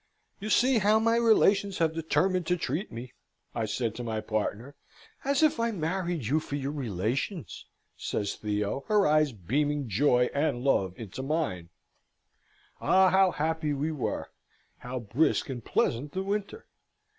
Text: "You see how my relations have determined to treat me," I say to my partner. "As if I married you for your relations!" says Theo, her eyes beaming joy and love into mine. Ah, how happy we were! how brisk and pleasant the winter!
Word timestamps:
"You 0.39 0.49
see 0.49 0.79
how 0.79 0.97
my 0.97 1.15
relations 1.17 1.77
have 1.77 1.93
determined 1.93 2.47
to 2.47 2.57
treat 2.57 2.91
me," 2.91 3.13
I 3.53 3.65
say 3.65 3.91
to 3.91 4.03
my 4.03 4.19
partner. 4.19 4.73
"As 5.23 5.43
if 5.43 5.59
I 5.59 5.69
married 5.69 6.25
you 6.25 6.39
for 6.39 6.55
your 6.55 6.71
relations!" 6.71 7.67
says 7.95 8.33
Theo, 8.33 8.83
her 8.87 9.05
eyes 9.05 9.31
beaming 9.31 9.87
joy 9.87 10.31
and 10.33 10.63
love 10.63 10.95
into 10.97 11.21
mine. 11.21 11.69
Ah, 12.79 13.11
how 13.11 13.29
happy 13.29 13.73
we 13.73 13.91
were! 13.91 14.31
how 14.79 14.97
brisk 15.01 15.49
and 15.49 15.63
pleasant 15.63 16.13
the 16.13 16.23
winter! 16.23 16.65